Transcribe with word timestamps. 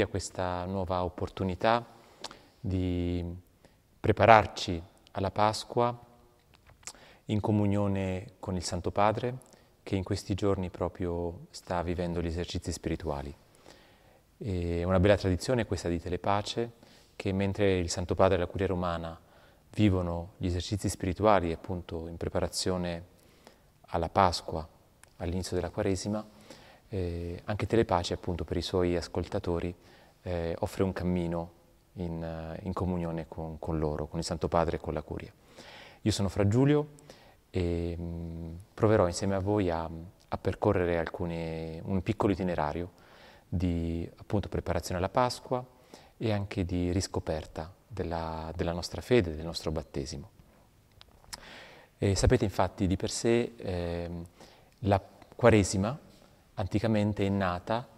benvenuti 0.00 0.02
a 0.02 0.06
questa 0.06 0.64
nuova 0.64 1.04
opportunità 1.04 1.84
di 2.58 3.24
prepararci 3.98 4.82
alla 5.12 5.30
Pasqua 5.30 5.98
in 7.26 7.40
comunione 7.40 8.34
con 8.38 8.56
il 8.56 8.62
Santo 8.62 8.90
Padre 8.90 9.38
che 9.82 9.96
in 9.96 10.02
questi 10.02 10.34
giorni 10.34 10.70
proprio 10.70 11.46
sta 11.50 11.82
vivendo 11.82 12.20
gli 12.20 12.26
esercizi 12.26 12.72
spirituali. 12.72 13.34
È 14.36 14.82
una 14.84 15.00
bella 15.00 15.16
tradizione 15.16 15.66
questa 15.66 15.88
di 15.88 16.00
Telepace 16.00 16.72
che 17.16 17.32
mentre 17.32 17.78
il 17.78 17.90
Santo 17.90 18.14
Padre 18.14 18.36
e 18.36 18.38
la 18.38 18.46
Curia 18.46 18.66
Romana 18.66 19.18
vivono 19.74 20.32
gli 20.38 20.46
esercizi 20.46 20.88
spirituali 20.88 21.52
appunto 21.52 22.08
in 22.08 22.16
preparazione 22.16 23.04
alla 23.88 24.08
Pasqua, 24.08 24.66
all'inizio 25.16 25.56
della 25.56 25.70
Quaresima, 25.70 26.24
eh, 26.90 27.40
anche 27.44 27.66
Telepace 27.66 28.14
appunto 28.14 28.44
per 28.44 28.56
i 28.56 28.62
suoi 28.62 28.96
ascoltatori 28.96 29.74
eh, 30.22 30.54
offre 30.58 30.82
un 30.82 30.92
cammino 30.92 31.52
in, 31.94 32.22
eh, 32.22 32.60
in 32.64 32.72
comunione 32.72 33.26
con, 33.28 33.58
con, 33.58 33.78
loro, 33.78 34.06
con 34.06 34.18
il 34.18 34.24
Santo 34.24 34.48
Padre 34.48 34.76
e 34.76 34.80
con 34.80 34.92
la 34.92 35.02
Curia. 35.02 35.32
Io 36.02 36.10
sono 36.10 36.28
Fra 36.28 36.46
Giulio 36.46 36.88
e 37.50 37.96
mh, 37.96 38.02
mm, 38.02 38.54
proverò 38.74 39.06
insieme 39.06 39.34
a 39.34 39.40
voi 39.40 39.70
a, 39.70 39.88
a 40.28 40.38
percorrere 40.38 40.98
alcune, 40.98 41.80
un 41.84 42.02
piccolo 42.02 42.32
itinerario 42.32 42.92
di 43.48 44.08
appunto 44.16 44.48
preparazione 44.48 44.98
alla 44.98 45.08
Pasqua 45.08 45.64
e 46.16 46.32
anche 46.32 46.64
di 46.64 46.92
riscoperta 46.92 47.72
della, 47.86 48.52
della 48.54 48.72
nostra 48.72 49.00
fede, 49.00 49.34
del 49.34 49.44
nostro 49.44 49.70
battesimo. 49.70 50.30
E 51.98 52.14
sapete 52.16 52.44
infatti 52.44 52.86
di 52.86 52.96
per 52.96 53.10
sé 53.10 53.54
eh, 53.56 54.10
la 54.80 55.00
Quaresima 55.36 55.98
anticamente 56.60 57.26
è 57.26 57.28
nata 57.28 57.88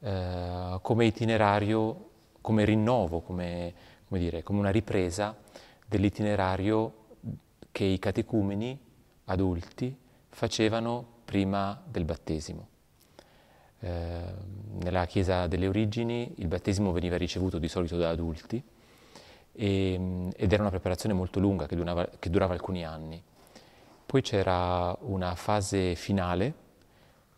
eh, 0.00 0.78
come 0.82 1.04
itinerario, 1.06 2.08
come 2.40 2.64
rinnovo, 2.64 3.20
come, 3.20 3.72
come, 4.06 4.20
dire, 4.20 4.42
come 4.42 4.58
una 4.58 4.70
ripresa 4.70 5.36
dell'itinerario 5.86 6.94
che 7.70 7.84
i 7.84 7.98
catecumeni 7.98 8.78
adulti 9.26 9.96
facevano 10.28 11.06
prima 11.24 11.80
del 11.86 12.04
battesimo. 12.04 12.68
Eh, 13.78 14.20
nella 14.80 15.06
Chiesa 15.06 15.46
delle 15.46 15.66
origini 15.66 16.34
il 16.38 16.48
battesimo 16.48 16.92
veniva 16.92 17.16
ricevuto 17.16 17.58
di 17.58 17.68
solito 17.68 17.96
da 17.96 18.10
adulti 18.10 18.62
e, 19.52 20.28
ed 20.36 20.52
era 20.52 20.62
una 20.62 20.70
preparazione 20.70 21.14
molto 21.14 21.38
lunga 21.38 21.66
che 21.66 21.76
durava, 21.76 22.08
che 22.18 22.28
durava 22.28 22.54
alcuni 22.54 22.84
anni. 22.84 23.22
Poi 24.04 24.22
c'era 24.22 24.96
una 25.02 25.36
fase 25.36 25.94
finale 25.94 26.68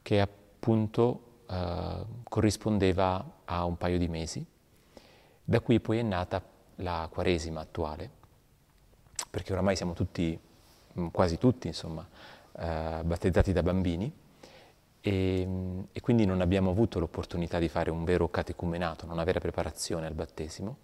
che 0.00 0.20
appunto 0.62 1.40
eh, 1.50 2.04
corrispondeva 2.22 3.40
a 3.44 3.64
un 3.64 3.76
paio 3.76 3.98
di 3.98 4.06
mesi. 4.06 4.46
Da 5.42 5.60
qui 5.60 5.80
poi 5.80 5.98
è 5.98 6.02
nata 6.02 6.40
la 6.76 7.08
Quaresima 7.10 7.60
attuale, 7.60 8.08
perché 9.28 9.52
oramai 9.52 9.74
siamo 9.74 9.92
tutti, 9.92 10.38
mm, 11.00 11.08
quasi 11.08 11.36
tutti, 11.36 11.66
insomma, 11.66 12.06
eh, 12.58 13.00
battezzati 13.02 13.52
da 13.52 13.64
bambini 13.64 14.12
e, 15.00 15.48
e, 15.90 16.00
quindi 16.00 16.24
non 16.26 16.40
abbiamo 16.40 16.70
avuto 16.70 17.00
l'opportunità 17.00 17.58
di 17.58 17.68
fare 17.68 17.90
un 17.90 18.04
vero 18.04 18.28
catecumenato, 18.28 19.06
una 19.06 19.24
vera 19.24 19.40
preparazione 19.40 20.06
al 20.06 20.14
battesimo, 20.14 20.76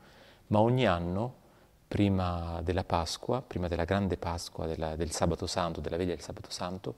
ma 0.49 0.59
ogni 0.59 0.87
anno, 0.87 1.47
prima 1.87 2.61
della 2.65 2.83
Pasqua, 2.83 3.43
prima 3.43 3.69
della 3.69 3.85
grande 3.85 4.17
Pasqua, 4.17 4.67
della, 4.67 4.97
del 4.97 5.13
Sabato 5.13 5.47
Santo, 5.47 5.81
della 5.81 5.97
veglia 5.97 6.15
del 6.15 6.23
Sabato 6.23 6.51
Santo, 6.51 6.97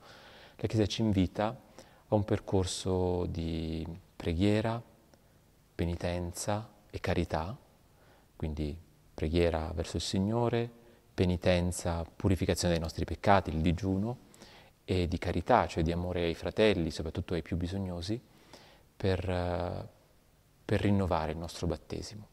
la 0.55 0.67
Chiesa 0.67 0.87
ci 0.87 1.01
invita 1.01 1.55
a 2.11 2.15
un 2.15 2.25
percorso 2.25 3.25
di 3.25 3.87
preghiera, 4.15 4.81
penitenza 5.73 6.69
e 6.89 6.99
carità, 6.99 7.57
quindi 8.35 8.77
preghiera 9.13 9.71
verso 9.73 9.95
il 9.95 10.01
Signore, 10.01 10.69
penitenza, 11.13 12.03
purificazione 12.03 12.73
dei 12.73 12.83
nostri 12.83 13.05
peccati, 13.05 13.49
il 13.49 13.61
digiuno, 13.61 14.29
e 14.83 15.07
di 15.07 15.17
carità, 15.17 15.67
cioè 15.67 15.83
di 15.83 15.93
amore 15.93 16.23
ai 16.23 16.33
fratelli, 16.33 16.91
soprattutto 16.91 17.33
ai 17.33 17.41
più 17.41 17.55
bisognosi, 17.55 18.19
per, 18.97 19.87
per 20.65 20.81
rinnovare 20.81 21.31
il 21.31 21.37
nostro 21.37 21.65
battesimo. 21.65 22.27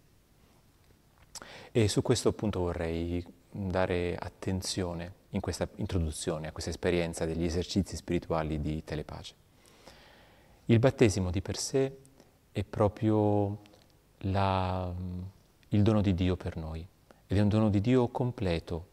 E 1.71 1.87
su 1.87 2.03
questo 2.03 2.31
appunto 2.31 2.59
vorrei 2.59 3.25
dare 3.49 4.17
attenzione 4.17 5.15
in 5.31 5.41
questa 5.41 5.69
introduzione 5.77 6.49
a 6.49 6.53
questa 6.53 6.71
esperienza 6.71 7.25
degli 7.25 7.45
esercizi 7.45 7.95
spirituali 7.95 8.61
di 8.61 8.83
telepace. 8.83 9.47
Il 10.71 10.81
battesimo 10.81 11.31
di 11.31 11.41
per 11.41 11.57
sé 11.57 11.97
è 12.53 12.63
proprio 12.63 13.59
la, 14.19 14.93
il 15.69 15.83
dono 15.83 16.03
di 16.03 16.13
Dio 16.13 16.37
per 16.37 16.59
noi 16.59 16.87
ed 17.27 17.39
è 17.39 17.41
un 17.41 17.49
dono 17.49 17.71
di 17.71 17.81
Dio 17.81 18.09
completo, 18.09 18.89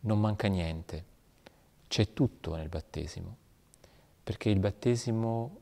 non 0.00 0.18
manca 0.18 0.48
niente, 0.48 1.04
c'è 1.88 2.14
tutto 2.14 2.56
nel 2.56 2.70
battesimo, 2.70 3.36
perché 4.24 4.48
il 4.48 4.58
battesimo 4.58 5.56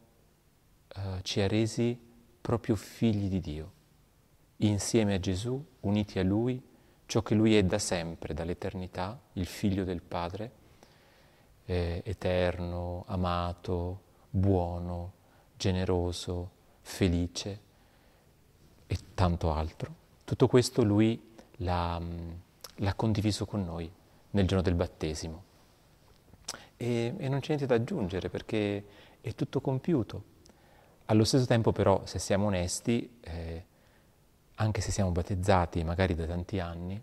uh, 0.95 1.21
ci 1.23 1.41
ha 1.41 1.49
resi 1.49 1.99
proprio 2.41 2.77
figli 2.77 3.29
di 3.29 3.41
Dio, 3.41 3.73
insieme 4.59 5.15
a 5.15 5.19
Gesù, 5.19 5.61
uniti 5.81 6.21
a 6.21 6.23
Lui, 6.23 6.63
ciò 7.07 7.21
che 7.23 7.35
Lui 7.35 7.57
è 7.57 7.65
da 7.65 7.81
sempre, 7.81 8.33
dall'eternità, 8.33 9.21
il 9.33 9.47
figlio 9.47 9.83
del 9.83 10.03
Padre, 10.03 10.53
eh, 11.65 12.01
eterno, 12.05 13.03
amato, 13.09 14.03
buono, 14.31 15.21
generoso, 15.63 16.51
felice 16.81 17.61
e 18.89 18.99
tanto 19.15 19.53
altro. 19.53 19.95
Tutto 20.25 20.49
questo 20.49 20.83
lui 20.83 21.35
l'ha, 21.59 22.03
l'ha 22.77 22.95
condiviso 22.95 23.47
con 23.47 23.65
noi 23.65 23.89
nel 24.31 24.45
giorno 24.45 24.63
del 24.63 24.75
battesimo. 24.75 25.45
E, 26.77 27.15
e 27.17 27.29
non 27.29 27.39
c'è 27.39 27.49
niente 27.49 27.67
da 27.67 27.77
aggiungere 27.77 28.29
perché 28.29 28.85
è 29.21 29.35
tutto 29.37 29.61
compiuto. 29.61 30.31
Allo 31.07 31.23
stesso 31.23 31.47
tempo 31.47 31.71
però, 31.71 32.05
se 32.07 32.19
siamo 32.19 32.47
onesti, 32.47 33.19
eh, 33.21 33.65
anche 34.57 34.81
se 34.81 34.91
siamo 34.91 35.13
battezzati 35.13 35.85
magari 35.85 36.17
da 36.17 36.27
tanti 36.27 36.59
anni, 36.59 37.01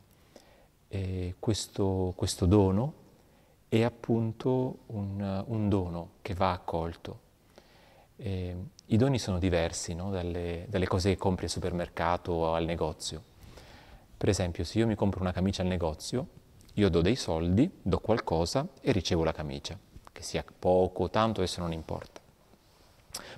eh, 0.90 1.36
questo, 1.40 2.12
questo, 2.14 2.46
dono 2.46 2.94
è 3.70 3.84
appunto 3.84 4.80
un, 4.88 5.46
un 5.47 5.70
dono 5.70 6.09
che 6.22 6.34
va 6.34 6.52
accolto 6.52 7.28
eh, 8.22 8.56
I 8.88 8.97
doni 8.97 9.18
sono 9.18 9.40
diversi 9.40 9.94
no? 9.94 10.12
dalle, 10.12 10.66
dalle, 10.68 10.88
cose 10.88 11.09
che 11.09 11.18
compri 11.18 11.46
al 11.46 11.52
supermercato 11.52 12.31
o 12.31 12.53
al 12.53 12.66
negozio. 12.66 13.24
Per 14.18 14.28
esempio, 14.28 14.63
se 14.63 14.80
io 14.80 14.88
mi 14.88 14.96
compro 14.96 15.22
una 15.22 15.31
camicia 15.31 15.62
al 15.62 15.69
negozio, 15.69 16.28
io 16.74 16.90
do 16.90 17.02
dei 17.02 17.16
soldi, 17.16 17.69
do 17.81 18.00
qualcosa 18.00 18.68
e 18.81 18.91
ricevo 18.91 19.24
la 19.24 19.31
camicia, 19.31 19.78
che 20.12 20.22
sia 20.22 20.44
poco, 20.58 21.09
tanto, 21.09 21.40
adesso 21.40 21.62
non 21.62 21.72
importa. 21.72 22.19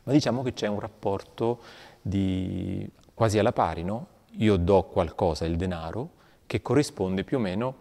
Ma 0.03 0.11
diciamo 0.11 0.41
che 0.41 0.53
c'è 0.53 0.67
un 0.67 0.79
rapporto 0.79 1.61
di, 2.01 2.89
quasi 3.13 3.37
alla 3.37 3.51
pari, 3.51 3.83
no? 3.83 4.07
Io 4.37 4.57
do 4.57 4.83
qualcosa, 4.83 5.45
il 5.45 5.57
denaro, 5.57 6.19
che 6.47 6.61
corrisponde 6.61 7.23
più 7.23 7.37
o 7.37 7.39
meno 7.39 7.75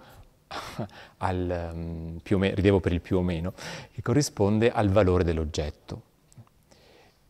al, 1.18 1.70
um, 1.72 2.18
più 2.22 2.36
o 2.36 2.38
meno, 2.38 2.54
ridevo 2.54 2.80
per 2.80 2.92
il 2.92 3.00
più 3.00 3.16
o 3.16 3.22
meno, 3.22 3.54
che 3.92 4.02
corrisponde 4.02 4.70
al 4.70 4.90
valore 4.90 5.24
dell'oggetto. 5.24 6.08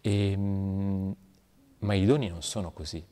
E, 0.00 0.31
ehm, 0.31 1.17
ma 1.81 1.94
i 1.94 2.05
doni 2.05 2.29
non 2.29 2.43
sono 2.43 2.73
così. 2.73 3.05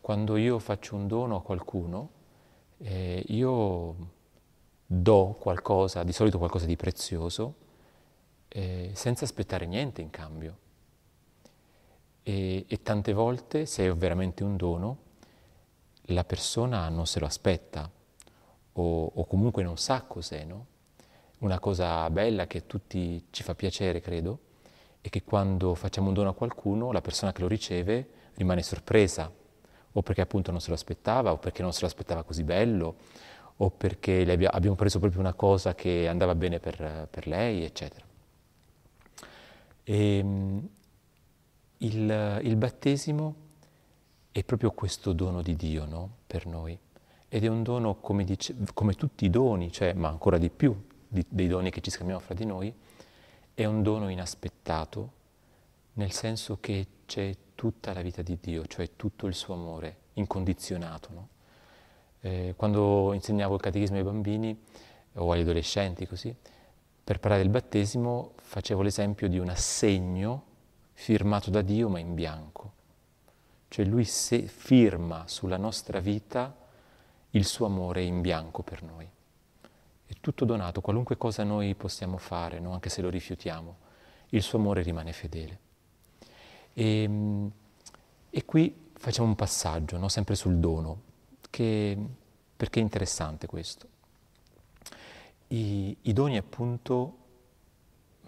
Quando 0.00 0.36
io 0.36 0.58
faccio 0.58 0.96
un 0.96 1.06
dono 1.06 1.36
a 1.36 1.42
qualcuno, 1.42 2.10
eh, 2.78 3.22
io 3.28 3.96
do 4.86 5.36
qualcosa, 5.38 6.02
di 6.02 6.12
solito 6.12 6.38
qualcosa 6.38 6.66
di 6.66 6.76
prezioso, 6.76 7.54
eh, 8.48 8.90
senza 8.94 9.24
aspettare 9.24 9.66
niente 9.66 10.00
in 10.00 10.10
cambio. 10.10 10.58
E, 12.22 12.64
e, 12.66 12.82
tante 12.82 13.12
volte, 13.12 13.66
se 13.66 13.86
è 13.86 13.94
veramente 13.94 14.44
un 14.44 14.56
dono, 14.56 14.98
la 16.10 16.24
persona 16.24 16.88
non 16.88 17.06
se 17.06 17.20
lo 17.20 17.26
aspetta 17.26 17.90
o, 18.72 19.04
o 19.14 19.26
comunque 19.26 19.62
non 19.62 19.76
sa 19.76 20.02
cos'è, 20.02 20.44
no? 20.44 20.66
Una 21.38 21.58
cosa 21.58 22.08
bella 22.10 22.46
che 22.46 22.58
a 22.58 22.62
tutti 22.62 23.26
ci 23.30 23.42
fa 23.42 23.54
piacere, 23.54 24.00
credo, 24.00 24.38
e 25.08 25.10
che 25.10 25.24
quando 25.24 25.74
facciamo 25.74 26.08
un 26.08 26.14
dono 26.14 26.28
a 26.28 26.34
qualcuno 26.34 26.92
la 26.92 27.00
persona 27.00 27.32
che 27.32 27.40
lo 27.40 27.48
riceve 27.48 28.08
rimane 28.34 28.62
sorpresa, 28.62 29.32
o 29.92 30.02
perché 30.02 30.20
appunto 30.20 30.50
non 30.50 30.60
se 30.60 30.68
lo 30.68 30.74
aspettava, 30.74 31.32
o 31.32 31.38
perché 31.38 31.62
non 31.62 31.72
se 31.72 31.80
lo 31.80 31.86
aspettava 31.86 32.22
così 32.22 32.44
bello, 32.44 32.96
o 33.56 33.70
perché 33.70 34.30
abbia, 34.30 34.52
abbiamo 34.52 34.76
preso 34.76 34.98
proprio 34.98 35.20
una 35.20 35.32
cosa 35.32 35.74
che 35.74 36.06
andava 36.06 36.34
bene 36.34 36.60
per, 36.60 37.08
per 37.10 37.26
lei, 37.26 37.64
eccetera. 37.64 38.04
E, 39.82 40.18
ehm, 40.18 40.68
il, 41.78 42.40
il, 42.42 42.56
battesimo 42.56 43.34
è 44.30 44.44
proprio 44.44 44.72
questo 44.72 45.12
dono 45.14 45.40
di 45.40 45.56
Dio 45.56 45.86
no? 45.86 46.16
per 46.26 46.46
noi, 46.46 46.78
ed 47.28 47.44
è 47.44 47.48
un 47.48 47.62
dono 47.62 47.96
come, 47.96 48.24
dice, 48.24 48.54
come 48.74 48.92
tutti 48.92 49.24
i 49.24 49.30
doni, 49.30 49.72
cioè, 49.72 49.94
ma 49.94 50.08
ancora 50.08 50.36
di 50.36 50.50
più 50.50 50.76
di, 51.08 51.24
dei 51.26 51.48
doni 51.48 51.70
che 51.70 51.80
ci 51.80 51.90
scambiamo 51.90 52.20
fra 52.20 52.34
di 52.34 52.44
noi, 52.44 52.72
è 53.58 53.64
un 53.64 53.82
dono 53.82 54.08
inaspettato, 54.08 55.12
nel 55.94 56.12
senso 56.12 56.58
che 56.60 56.86
c'è 57.06 57.34
tutta 57.56 57.92
la 57.92 58.02
vita 58.02 58.22
di 58.22 58.38
Dio, 58.40 58.64
cioè 58.66 58.90
tutto 58.94 59.26
il 59.26 59.34
suo 59.34 59.54
amore 59.54 59.96
incondizionato. 60.12 61.08
No? 61.12 61.28
Eh, 62.20 62.54
quando 62.56 63.12
insegnavo 63.14 63.56
il 63.56 63.60
catechismo 63.60 63.96
ai 63.96 64.04
bambini 64.04 64.56
o 65.14 65.32
agli 65.32 65.40
adolescenti 65.40 66.06
così, 66.06 66.32
per 67.02 67.18
parlare 67.18 67.42
del 67.42 67.50
battesimo 67.50 68.34
facevo 68.36 68.80
l'esempio 68.80 69.28
di 69.28 69.40
un 69.40 69.48
assegno 69.48 70.44
firmato 70.92 71.50
da 71.50 71.62
Dio 71.62 71.88
ma 71.88 71.98
in 71.98 72.14
bianco. 72.14 72.72
Cioè 73.66 73.84
lui 73.84 74.04
firma 74.04 75.24
sulla 75.26 75.56
nostra 75.56 75.98
vita 75.98 76.56
il 77.30 77.44
suo 77.44 77.66
amore 77.66 78.04
in 78.04 78.20
bianco 78.20 78.62
per 78.62 78.84
noi. 78.84 79.10
È 80.10 80.14
tutto 80.20 80.46
donato, 80.46 80.80
qualunque 80.80 81.18
cosa 81.18 81.44
noi 81.44 81.74
possiamo 81.74 82.16
fare, 82.16 82.58
no? 82.60 82.72
anche 82.72 82.88
se 82.88 83.02
lo 83.02 83.10
rifiutiamo, 83.10 83.76
il 84.30 84.40
suo 84.40 84.58
amore 84.58 84.80
rimane 84.80 85.12
fedele. 85.12 85.58
E, 86.72 87.02
ehm, 87.02 87.52
e 88.30 88.44
qui 88.46 88.90
facciamo 88.94 89.28
un 89.28 89.34
passaggio, 89.34 89.98
no? 89.98 90.08
sempre 90.08 90.34
sul 90.34 90.56
dono, 90.56 91.02
che, 91.50 91.94
perché 92.56 92.80
è 92.80 92.82
interessante 92.82 93.46
questo. 93.46 93.86
I, 95.48 95.94
I 96.00 96.12
doni 96.14 96.38
appunto 96.38 97.16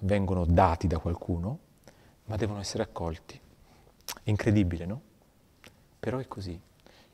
vengono 0.01 0.45
dati 0.45 0.87
da 0.87 0.99
qualcuno, 0.99 1.59
ma 2.27 2.37
devono 2.37 2.61
essere 2.61 2.83
accolti. 2.83 3.41
È 4.23 4.29
incredibile, 4.29 4.85
no? 4.85 5.01
Però 5.99 6.19
è 6.19 6.29
così. 6.29 6.61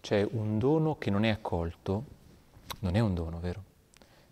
Cioè 0.00 0.26
un 0.28 0.58
dono 0.58 0.98
che 0.98 1.10
non 1.10 1.24
è 1.24 1.28
accolto 1.28 2.14
non 2.80 2.96
è 2.96 3.00
un 3.00 3.14
dono, 3.14 3.38
vero? 3.38 3.65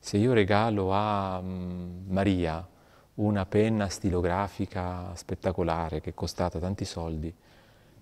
Se 0.04 0.18
io 0.18 0.34
regalo 0.34 0.92
a 0.92 1.38
um, 1.38 2.04
Maria 2.08 2.68
una 3.14 3.46
penna 3.46 3.88
stilografica 3.88 5.14
spettacolare 5.14 6.02
che 6.02 6.10
è 6.10 6.14
costata 6.14 6.58
tanti 6.58 6.84
soldi, 6.84 7.34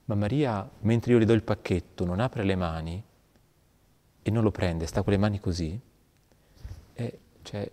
ma 0.07 0.17
Maria, 0.17 0.69
mentre 0.81 1.13
io 1.13 1.19
le 1.19 1.25
do 1.25 1.33
il 1.33 1.45
pacchetto, 1.45 2.05
non 2.05 2.19
apre 2.19 2.43
le 2.43 2.57
mani 2.57 3.05
e 4.21 4.31
non 4.33 4.43
lo 4.43 4.51
prende, 4.51 4.87
sta 4.87 5.03
con 5.03 5.13
le 5.13 5.19
mani 5.21 5.39
così, 5.39 5.81
e, 6.93 7.19
cioè, 7.43 7.71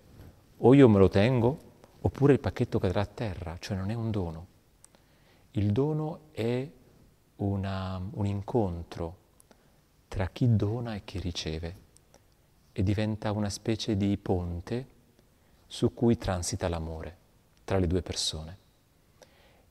o 0.57 0.73
io 0.75 0.87
me 0.87 0.99
lo 0.99 1.09
tengo 1.09 1.59
oppure 2.01 2.33
il 2.33 2.39
pacchetto 2.39 2.77
cadrà 2.77 3.01
a 3.01 3.07
terra, 3.07 3.57
cioè 3.59 3.75
non 3.75 3.89
è 3.89 3.95
un 3.95 4.11
dono. 4.11 4.47
Il 5.53 5.71
dono 5.71 6.19
è 6.29 6.69
una, 7.37 7.99
un 8.11 8.25
incontro 8.27 9.17
tra 10.07 10.27
chi 10.27 10.55
dona 10.55 10.93
e 10.93 11.01
chi 11.03 11.17
riceve 11.17 11.87
e 12.79 12.83
diventa 12.83 13.33
una 13.33 13.49
specie 13.49 13.97
di 13.97 14.17
ponte 14.17 14.87
su 15.67 15.93
cui 15.93 16.17
transita 16.17 16.69
l'amore 16.69 17.17
tra 17.65 17.77
le 17.77 17.87
due 17.87 18.01
persone. 18.01 18.57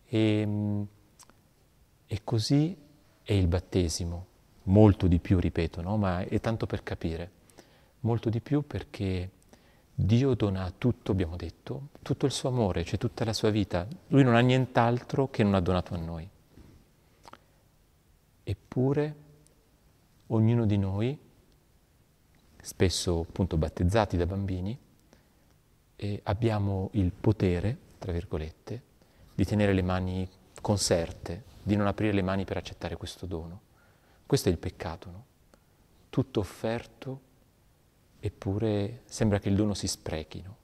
E, 0.07 0.87
e 2.07 2.21
così 2.23 2.77
è 3.23 3.33
il 3.33 3.47
battesimo, 3.47 4.27
molto 4.65 5.07
di 5.07 5.21
più, 5.21 5.39
ripeto, 5.39 5.81
no? 5.81 5.97
ma 5.97 6.21
è 6.21 6.39
tanto 6.39 6.67
per 6.67 6.83
capire, 6.83 7.31
molto 8.01 8.29
di 8.29 8.43
più 8.43 8.67
perché 8.67 9.31
Dio 9.95 10.35
dona 10.35 10.71
tutto, 10.77 11.11
abbiamo 11.11 11.37
detto, 11.37 11.89
tutto 12.03 12.27
il 12.27 12.33
suo 12.33 12.51
amore, 12.51 12.85
cioè 12.85 12.99
tutta 12.99 13.25
la 13.25 13.33
sua 13.33 13.49
vita. 13.49 13.89
Lui 14.09 14.23
non 14.23 14.35
ha 14.35 14.41
nient'altro 14.41 15.31
che 15.31 15.43
non 15.43 15.55
ha 15.55 15.61
donato 15.61 15.95
a 15.95 15.97
noi. 15.97 16.29
Eppure 18.45 19.17
ognuno 20.27 20.67
di 20.67 20.77
noi, 20.77 21.19
spesso 22.61 23.21
appunto 23.21 23.57
battezzati 23.57 24.17
da 24.17 24.27
bambini, 24.27 24.79
abbiamo 26.25 26.91
il 26.93 27.11
potere, 27.13 27.77
tra 27.99 28.13
virgolette, 28.13 28.83
di 29.35 29.45
tenere 29.45 29.73
le 29.73 29.83
mani 29.83 30.29
conserte, 30.61 31.45
di 31.63 31.77
non 31.77 31.87
aprire 31.87 32.13
le 32.13 32.23
mani 32.23 32.45
per 32.45 32.57
accettare 32.57 32.97
questo 32.97 33.27
dono. 33.27 33.61
Questo 34.27 34.49
è 34.49 34.53
il 34.53 34.59
peccato, 34.59 35.11
no? 35.11 35.25
Tutto 36.11 36.41
offerto 36.41 37.21
eppure 38.21 39.03
sembra 39.05 39.39
che 39.39 39.49
il 39.49 39.55
dono 39.55 39.75
si 39.75 39.87
sprechi, 39.87 40.43
no? 40.43 40.57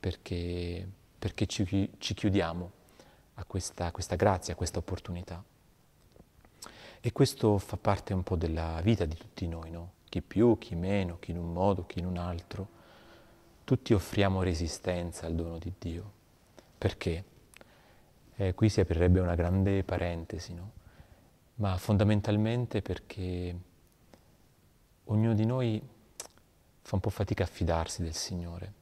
perché, 0.00 0.86
perché 1.18 1.46
ci, 1.46 1.90
ci, 1.98 2.14
chiudiamo 2.14 2.72
a 3.34 3.44
questa, 3.44 3.86
a 3.86 3.92
questa 3.92 4.16
grazia, 4.16 4.54
a 4.54 4.56
questa 4.56 4.78
opportunità. 4.78 5.42
E 7.00 7.12
questo 7.12 7.58
fa 7.58 7.76
parte 7.76 8.12
un 8.12 8.24
po' 8.24 8.34
della 8.36 8.80
vita 8.82 9.04
di 9.04 9.16
tutti 9.16 9.46
noi, 9.46 9.70
no? 9.70 9.92
Chi 10.12 10.20
più, 10.20 10.58
chi 10.58 10.74
meno, 10.74 11.16
chi 11.18 11.30
in 11.30 11.38
un 11.38 11.54
modo, 11.54 11.86
chi 11.86 12.00
in 12.00 12.04
un 12.04 12.18
altro. 12.18 12.68
Tutti 13.64 13.94
offriamo 13.94 14.42
resistenza 14.42 15.24
al 15.24 15.34
dono 15.34 15.56
di 15.56 15.72
Dio. 15.78 16.12
Perché? 16.76 17.24
Eh, 18.36 18.52
qui 18.52 18.68
si 18.68 18.80
aprirebbe 18.80 19.20
una 19.20 19.34
grande 19.34 19.82
parentesi, 19.84 20.52
no? 20.52 20.72
ma 21.54 21.78
fondamentalmente 21.78 22.82
perché 22.82 23.56
ognuno 25.04 25.32
di 25.32 25.46
noi 25.46 25.82
fa 26.82 26.94
un 26.94 27.00
po' 27.00 27.08
fatica 27.08 27.44
a 27.44 27.46
fidarsi 27.46 28.02
del 28.02 28.14
Signore, 28.14 28.72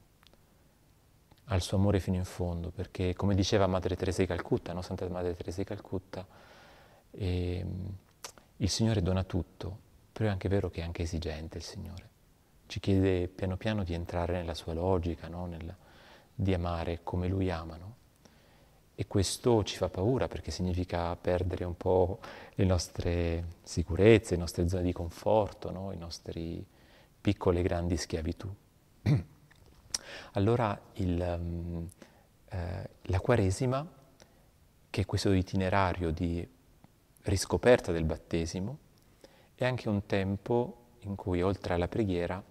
al 1.45 1.61
suo 1.61 1.77
amore 1.77 2.01
fino 2.01 2.17
in 2.17 2.25
fondo, 2.25 2.71
perché 2.71 3.13
come 3.13 3.35
diceva 3.35 3.67
Madre 3.67 3.95
Teresa 3.95 4.19
di 4.19 4.27
Calcutta, 4.27 4.73
no? 4.73 4.81
Santa 4.81 5.07
Madre 5.07 5.33
Teresa 5.33 5.59
di 5.59 5.65
Calcutta, 5.65 6.27
eh, 7.11 7.65
il 8.57 8.69
Signore 8.69 9.01
dona 9.01 9.23
tutto, 9.23 9.89
però 10.11 10.29
è 10.29 10.31
anche 10.31 10.49
vero 10.49 10.69
che 10.69 10.81
è 10.81 10.83
anche 10.83 11.03
esigente 11.03 11.57
il 11.57 11.63
Signore. 11.63 12.09
Ci 12.67 12.79
chiede 12.79 13.27
piano 13.27 13.57
piano 13.57 13.83
di 13.83 13.93
entrare 13.93 14.33
nella 14.33 14.53
sua 14.53 14.73
logica, 14.73 15.27
no? 15.27 15.45
Nel, 15.45 15.75
di 16.33 16.53
amare 16.53 17.01
come 17.03 17.27
Lui 17.27 17.49
ama. 17.51 17.77
No? 17.77 17.95
E 18.95 19.07
questo 19.07 19.63
ci 19.63 19.77
fa 19.77 19.89
paura 19.89 20.27
perché 20.27 20.51
significa 20.51 21.15
perdere 21.15 21.63
un 21.63 21.75
po' 21.75 22.19
le 22.55 22.65
nostre 22.65 23.45
sicurezze, 23.63 24.35
le 24.35 24.41
nostre 24.41 24.67
zone 24.67 24.83
di 24.83 24.91
conforto, 24.91 25.71
no? 25.71 25.91
i 25.91 25.97
nostri 25.97 26.65
piccole 27.19 27.59
e 27.59 27.63
grandi 27.63 27.97
schiavitù. 27.97 28.53
allora 30.33 30.79
il, 30.93 31.37
um, 31.39 31.89
eh, 32.49 32.89
la 33.01 33.19
Quaresima, 33.19 33.87
che 34.89 35.01
è 35.01 35.05
questo 35.05 35.31
itinerario 35.31 36.11
di 36.11 36.47
riscoperta 37.23 37.91
del 37.91 38.03
battesimo, 38.03 38.77
è 39.65 39.67
anche 39.67 39.89
un 39.89 40.05
tempo 40.05 40.77
in 41.01 41.15
cui 41.15 41.41
oltre 41.41 41.73
alla 41.73 41.87
preghiera 41.87 42.41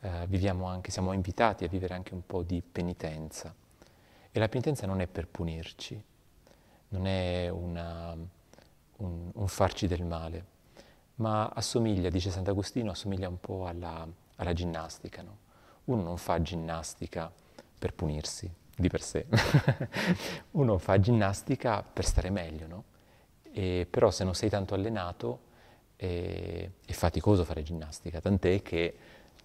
eh, 0.00 0.26
viviamo 0.26 0.66
anche, 0.66 0.90
siamo 0.90 1.12
invitati 1.12 1.64
a 1.64 1.68
vivere 1.68 1.94
anche 1.94 2.14
un 2.14 2.24
po' 2.26 2.42
di 2.42 2.62
penitenza. 2.62 3.54
E 4.30 4.38
la 4.38 4.48
penitenza 4.48 4.86
non 4.86 5.00
è 5.00 5.06
per 5.06 5.28
punirci, 5.28 6.02
non 6.88 7.06
è 7.06 7.48
una, 7.48 8.14
un, 8.96 9.30
un 9.32 9.48
farci 9.48 9.86
del 9.86 10.04
male, 10.04 10.44
ma 11.16 11.48
assomiglia, 11.48 12.10
dice 12.10 12.30
Sant'Agostino, 12.30 12.90
assomiglia 12.90 13.28
un 13.28 13.38
po' 13.38 13.66
alla, 13.66 14.06
alla 14.36 14.52
ginnastica. 14.52 15.22
No? 15.22 15.38
Uno 15.84 16.02
non 16.02 16.18
fa 16.18 16.42
ginnastica 16.42 17.32
per 17.78 17.94
punirsi 17.94 18.52
di 18.76 18.88
per 18.88 19.02
sé, 19.02 19.26
uno 20.52 20.78
fa 20.78 20.98
ginnastica 20.98 21.82
per 21.82 22.04
stare 22.04 22.30
meglio, 22.30 22.66
no? 22.66 22.84
E, 23.52 23.86
però 23.88 24.10
se 24.10 24.24
non 24.24 24.34
sei 24.34 24.48
tanto 24.50 24.74
allenato 24.74 25.52
è, 25.96 26.68
è 26.86 26.92
faticoso 26.92 27.44
fare 27.44 27.62
ginnastica, 27.62 28.20
tant'è 28.20 28.62
che 28.62 28.94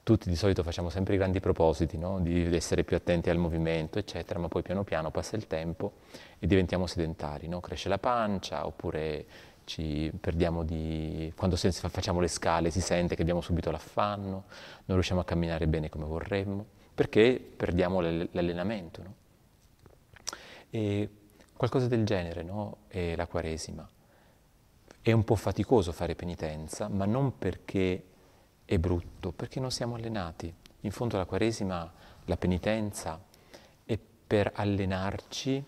tutti 0.04 0.30
di 0.30 0.36
solito 0.36 0.64
facciamo 0.64 0.90
sempre 0.90 1.14
i 1.14 1.18
grandi 1.18 1.40
propositi, 1.40 1.98
no? 1.98 2.20
di 2.20 2.56
essere 2.56 2.84
più 2.84 2.96
attenti 2.96 3.30
al 3.30 3.38
movimento, 3.38 4.00
eccetera, 4.00 4.40
ma 4.40 4.48
poi 4.48 4.64
piano 4.64 4.84
piano 4.84 5.12
passa 5.12 5.36
il 5.36 5.46
tempo 5.46 5.94
e 6.40 6.48
diventiamo 6.48 6.88
sedentari, 6.88 7.48
no? 7.48 7.60
cresce 7.60 7.90
la 7.90 8.00
pancia 8.00 8.66
oppure 8.66 9.26
ci 9.66 10.12
perdiamo 10.20 10.64
di... 10.64 11.32
quando 11.36 11.56
facciamo 11.56 12.20
le 12.20 12.28
scale 12.28 12.72
si 12.72 12.82
sente 12.82 13.16
che 13.16 13.22
abbiamo 13.22 13.42
subito 13.42 13.70
l'affanno, 13.70 14.46
non 14.86 14.98
riusciamo 14.98 15.22
a 15.22 15.26
camminare 15.26 15.68
bene 15.68 15.90
come 15.90 16.06
vorremmo, 16.06 16.66
perché 16.96 17.40
perdiamo 17.56 18.02
l'allenamento. 18.02 19.04
No? 19.04 19.14
E 20.72 21.10
qualcosa 21.56 21.88
del 21.88 22.04
genere 22.04 22.44
è 22.88 23.16
la 23.16 23.28
Quaresima. 23.28 23.88
È 25.10 25.12
un 25.12 25.24
po' 25.24 25.36
faticoso 25.36 25.92
fare 25.92 26.14
penitenza, 26.14 26.88
ma 26.88 27.06
non 27.06 27.40
perché 27.40 28.04
è 28.64 28.78
brutto, 28.78 29.32
perché 29.32 29.60
non 29.60 29.72
siamo 29.72 29.96
allenati. 29.96 30.54
In 30.82 30.92
fondo 30.92 31.18
la 31.18 31.26
Quaresima, 31.26 31.92
la 32.26 32.38
penitenza, 32.38 33.20
è 33.86 33.98
per 33.98 34.52
allenarci 34.54 35.66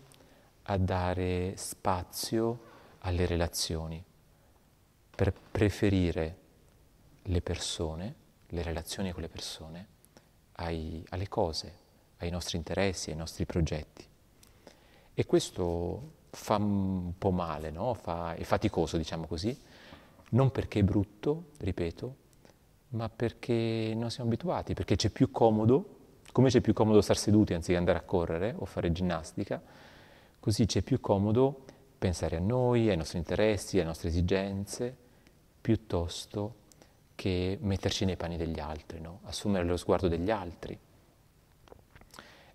a 0.61 0.77
dare 0.77 1.55
spazio 1.57 2.59
alle 2.99 3.25
relazioni, 3.25 4.03
per 5.15 5.33
preferire 5.33 6.37
le 7.23 7.41
persone, 7.41 8.15
le 8.45 8.61
relazioni 8.61 9.11
con 9.11 9.23
le 9.23 9.29
persone, 9.29 9.87
ai, 10.57 11.03
alle 11.09 11.27
cose, 11.27 11.77
ai 12.17 12.29
nostri 12.29 12.57
interessi, 12.57 13.09
ai 13.09 13.17
nostri 13.17 13.47
progetti. 13.47 14.07
E 15.15 15.25
questo 15.25 16.19
fa 16.31 16.55
un 16.55 17.13
po' 17.17 17.31
male, 17.31 17.71
no? 17.71 17.93
fa, 17.93 18.33
è 18.33 18.43
faticoso, 18.43 18.97
diciamo 18.97 19.27
così, 19.27 19.57
non 20.29 20.49
perché 20.51 20.79
è 20.79 20.83
brutto, 20.83 21.51
ripeto, 21.57 22.15
ma 22.89 23.09
perché 23.09 23.93
non 23.95 24.09
siamo 24.09 24.29
abituati, 24.29 24.73
perché 24.73 24.95
c'è 24.95 25.09
più 25.09 25.29
comodo, 25.29 25.97
come 26.31 26.49
c'è 26.49 26.61
più 26.61 26.73
comodo 26.73 27.01
star 27.01 27.17
seduti 27.17 27.53
anziché 27.53 27.77
andare 27.77 27.97
a 27.97 28.01
correre 28.01 28.55
o 28.57 28.65
fare 28.65 28.91
ginnastica, 28.91 29.61
così 30.39 30.65
c'è 30.65 30.81
più 30.81 30.99
comodo 30.99 31.65
pensare 31.97 32.37
a 32.37 32.39
noi, 32.39 32.89
ai 32.89 32.97
nostri 32.97 33.17
interessi, 33.17 33.77
alle 33.77 33.87
nostre 33.87 34.07
esigenze, 34.09 34.95
piuttosto 35.61 36.55
che 37.13 37.57
metterci 37.61 38.05
nei 38.05 38.15
panni 38.15 38.37
degli 38.37 38.59
altri, 38.59 38.99
no? 38.99 39.19
assumere 39.25 39.65
lo 39.65 39.77
sguardo 39.77 40.07
degli 40.07 40.31
altri. 40.31 40.77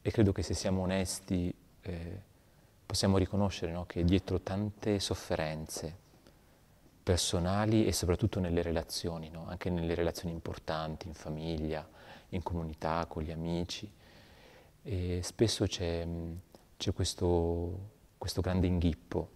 E 0.02 0.10
credo 0.10 0.32
che 0.32 0.42
se 0.42 0.54
siamo 0.54 0.82
onesti 0.82 1.54
eh, 1.82 2.20
possiamo 2.86 3.18
riconoscere 3.18 3.72
no? 3.72 3.84
che 3.84 4.04
dietro 4.04 4.40
tante 4.40 5.00
sofferenze 5.00 6.04
personali 7.02 7.86
e 7.86 7.92
soprattutto 7.92 8.40
nelle 8.40 8.62
relazioni, 8.62 9.28
no? 9.28 9.46
anche 9.48 9.68
nelle 9.68 9.94
relazioni 9.94 10.32
importanti, 10.32 11.08
in 11.08 11.14
famiglia, 11.14 11.86
in 12.30 12.42
comunità, 12.42 13.04
con 13.06 13.22
gli 13.22 13.30
amici, 13.30 13.92
e 14.82 15.20
spesso 15.22 15.66
c'è, 15.66 16.06
c'è 16.76 16.92
questo, 16.92 17.90
questo 18.18 18.40
grande 18.40 18.66
inghippo 18.66 19.30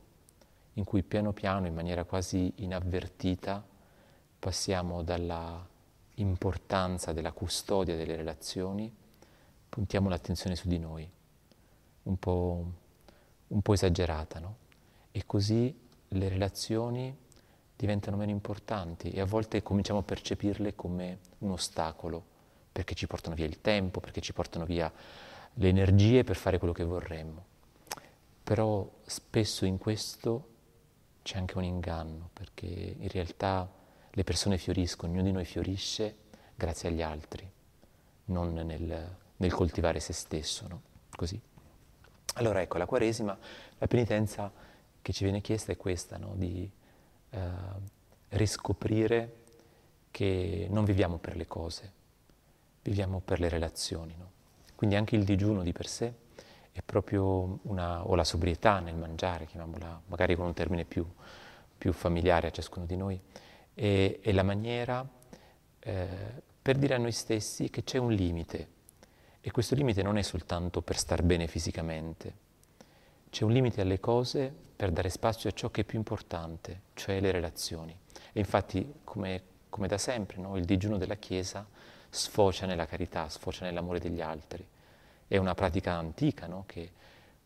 in 0.75 0.85
cui 0.85 1.03
piano 1.03 1.33
piano, 1.33 1.67
in 1.67 1.75
maniera 1.75 2.05
quasi 2.05 2.53
inavvertita, 2.57 3.65
passiamo 4.39 5.03
dalla 5.03 5.67
importanza 6.15 7.13
della 7.13 7.33
custodia 7.33 7.97
delle 7.97 8.17
relazioni, 8.17 8.93
puntiamo 9.69 10.09
l'attenzione 10.09 10.57
su 10.57 10.69
di 10.69 10.79
noi, 10.79 11.09
un 12.05 12.19
po', 12.19 12.73
un 13.51 13.63
po 13.63 13.73
esagerata, 13.73 14.39
no? 14.39 14.57
E 15.13 15.25
così 15.27 15.77
le 16.09 16.29
relazioni 16.29 17.17
diventano 17.77 18.17
meno 18.17 18.31
importanti 18.31 19.11
e 19.11 19.21
a 19.21 19.25
volte 19.25 19.63
cominciamo 19.63 20.01
a 20.01 20.03
percepirle 20.03 20.75
come 20.75 21.19
un 21.39 21.53
ostacolo, 21.53 22.23
perché 22.71 22.95
ci 22.95 23.07
portano 23.07 23.35
via 23.35 23.47
il 23.47 23.61
tempo, 23.61 24.01
perché 24.01 24.21
ci 24.21 24.33
portano 24.33 24.65
via 24.65 24.93
le 25.55 25.69
energie 25.69 26.23
per 26.23 26.37
fare 26.37 26.59
quello 26.59 26.73
che 26.73 26.85
vorremmo. 26.85 27.45
Però 28.45 28.89
spesso 29.05 29.65
in 29.65 29.79
questo 29.79 30.49
c'è 31.23 31.39
anche 31.39 31.57
un 31.57 31.65
inganno, 31.65 32.31
perché 32.33 32.67
in 32.67 33.09
realtà 33.09 33.69
le 34.11 34.25
persone 34.25 34.59
fioriscono, 34.59 35.13
ognuno 35.13 35.27
di 35.27 35.33
noi 35.33 35.45
fiorisce 35.45 36.17
grazie 36.55 36.89
agli 36.89 37.03
altri, 37.03 37.51
non 38.27 38.53
nel, 38.53 39.17
nel 39.37 39.53
coltivare 39.53 40.01
se 40.01 40.13
stesso, 40.13 40.67
no? 40.69 40.83
Così. 41.15 41.41
Allora 42.35 42.61
ecco, 42.61 42.79
la 42.79 42.87
Quaresima, 42.87 43.37
la 43.79 43.87
penitenza 43.87 44.51
che 45.03 45.13
ci 45.13 45.25
viene 45.25 45.41
chiesta 45.41 45.73
è 45.73 45.77
questa, 45.77 46.17
no? 46.17 46.33
di 46.35 46.71
eh, 47.31 47.39
riscoprire 48.31 49.37
che 50.11 50.67
non 50.71 50.85
viviamo 50.85 51.19
per 51.19 51.37
le 51.37 51.47
cose, 51.47 51.93
viviamo 52.83 53.21
per 53.25 53.41
le 53.41 53.49
relazioni. 53.49 54.15
No? 54.17 54.31
Quindi 54.75 54.97
anche 54.97 55.17
il 55.17 55.25
digiuno 55.25 55.63
di 55.63 55.73
per 55.73 55.87
sé 55.87 56.15
è 56.73 56.81
proprio 56.83 57.59
una, 57.63 58.07
o 58.07 58.15
la 58.15 58.25
sobrietà 58.25 58.79
nel 58.81 58.95
mangiare, 58.95 59.47
chiamiamola 59.47 60.03
magari 60.07 60.37
con 60.37 60.47
un 60.47 60.55
termine 60.55 60.85
più, 60.85 61.07
più 61.77 61.93
familiare 61.93 62.49
a 62.49 62.51
ciascuno 62.51 62.87
di 62.87 62.97
noi, 62.97 63.21
è, 63.75 64.19
è 64.21 64.33
la 64.33 64.43
maniera 64.43 65.07
eh, 65.81 66.09
per 66.63 66.77
dire 66.77 66.95
a 66.95 66.99
noi 66.99 67.13
stessi 67.13 67.71
che 67.71 67.83
c'è 67.83 67.99
un 67.99 68.13
limite 68.13 68.79
e 69.41 69.51
questo 69.51 69.75
limite 69.75 70.03
non 70.03 70.19
è 70.19 70.23
soltanto 70.23 70.83
per 70.83 70.99
star 70.99 71.23
bene 71.23 71.47
fisicamente, 71.47 72.49
c'è 73.31 73.45
un 73.45 73.53
limite 73.53 73.81
alle 73.81 74.01
cose 74.01 74.53
per 74.75 74.91
dare 74.91 75.09
spazio 75.09 75.49
a 75.49 75.53
ciò 75.53 75.71
che 75.71 75.83
è 75.83 75.85
più 75.85 75.99
importante, 75.99 76.83
cioè 76.95 77.21
le 77.21 77.31
relazioni. 77.31 77.97
E 78.33 78.41
infatti, 78.41 78.95
come, 79.05 79.43
come 79.69 79.87
da 79.87 79.99
sempre, 79.99 80.39
no? 80.39 80.57
il 80.57 80.65
digiuno 80.65 80.99
della 80.99 81.15
Chiesa 81.15 81.67
sfocia 82.09 82.67
nella 82.67 82.87
carità, 82.87 83.29
sfocia 83.29 83.65
nell'amore 83.65 84.01
degli 84.01 84.21
altri. 84.21 84.67
È 85.29 85.37
una 85.37 85.55
pratica 85.55 85.93
antica, 85.93 86.47
no? 86.49 86.65
che 86.67 86.91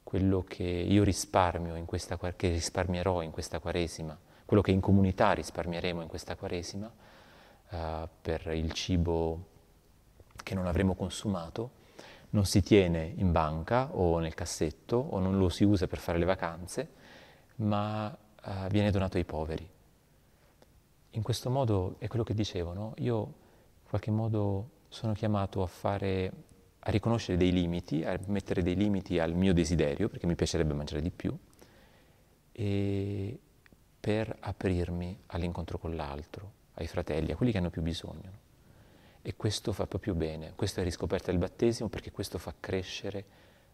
quello 0.02 0.42
che 0.42 0.62
io 0.62 1.04
risparmio 1.04 1.74
in 1.74 1.84
questa, 1.84 2.16
che 2.16 2.48
risparmierò 2.48 3.20
in 3.20 3.30
questa 3.30 3.58
Quaresima, 3.58 4.18
quello 4.46 4.62
che 4.62 4.70
in 4.70 4.80
comunità 4.80 5.32
risparmieremo 5.32 6.00
in 6.00 6.08
questa 6.08 6.34
Quaresima, 6.34 6.90
uh, 7.70 8.08
per 8.22 8.46
il 8.54 8.72
cibo 8.72 9.52
che 10.42 10.54
non 10.54 10.66
avremo 10.66 10.94
consumato, 10.94 11.82
non 12.34 12.46
si 12.46 12.62
tiene 12.62 13.12
in 13.16 13.30
banca 13.30 13.94
o 13.94 14.18
nel 14.18 14.34
cassetto 14.34 14.96
o 14.96 15.20
non 15.20 15.38
lo 15.38 15.48
si 15.48 15.62
usa 15.62 15.86
per 15.86 15.98
fare 15.98 16.18
le 16.18 16.24
vacanze, 16.24 16.88
ma 17.56 18.08
uh, 18.08 18.68
viene 18.68 18.90
donato 18.90 19.16
ai 19.16 19.24
poveri. 19.24 19.68
In 21.10 21.22
questo 21.22 21.48
modo 21.48 21.94
è 21.98 22.08
quello 22.08 22.24
che 22.24 22.34
dicevo, 22.34 22.94
io 22.98 23.18
in 23.22 23.88
qualche 23.88 24.10
modo 24.10 24.70
sono 24.88 25.12
chiamato 25.12 25.62
a 25.62 25.68
fare, 25.68 26.32
a 26.80 26.90
riconoscere 26.90 27.38
dei 27.38 27.52
limiti, 27.52 28.04
a 28.04 28.18
mettere 28.26 28.62
dei 28.62 28.74
limiti 28.74 29.20
al 29.20 29.32
mio 29.32 29.54
desiderio, 29.54 30.08
perché 30.08 30.26
mi 30.26 30.34
piacerebbe 30.34 30.74
mangiare 30.74 31.02
di 31.02 31.10
più, 31.10 31.36
e 32.50 33.38
per 34.00 34.36
aprirmi 34.40 35.20
all'incontro 35.26 35.78
con 35.78 35.94
l'altro, 35.94 36.50
ai 36.74 36.88
fratelli, 36.88 37.30
a 37.30 37.36
quelli 37.36 37.52
che 37.52 37.58
hanno 37.58 37.70
più 37.70 37.82
bisogno. 37.82 38.43
E 39.26 39.36
questo 39.36 39.72
fa 39.72 39.86
proprio 39.86 40.12
bene, 40.12 40.52
questa 40.54 40.82
è 40.82 40.84
riscoperta 40.84 41.30
del 41.30 41.40
battesimo 41.40 41.88
perché 41.88 42.10
questo 42.10 42.36
fa 42.36 42.54
crescere 42.60 43.24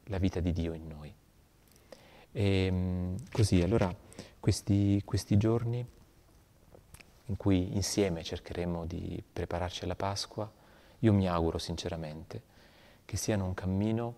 la 0.04 0.18
vita 0.18 0.38
di 0.38 0.52
Dio 0.52 0.74
in 0.74 0.86
noi. 0.86 1.12
E 2.30 2.64
ehm, 2.66 3.16
così, 3.32 3.60
allora, 3.60 3.92
questi, 4.38 5.02
questi 5.04 5.36
giorni 5.36 5.84
in 7.24 7.36
cui 7.36 7.74
insieme 7.74 8.22
cercheremo 8.22 8.86
di 8.86 9.20
prepararci 9.32 9.82
alla 9.82 9.96
Pasqua, 9.96 10.48
io 11.00 11.12
mi 11.12 11.26
auguro 11.26 11.58
sinceramente 11.58 12.42
che 13.04 13.16
siano 13.16 13.44
un 13.44 13.54
cammino 13.54 14.14